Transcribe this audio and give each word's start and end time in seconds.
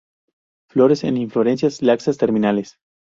Flores 0.67 1.03
en 1.03 1.15
inflorescencias 1.15 1.83
laxas 1.83 2.17
terminales. 2.17 2.79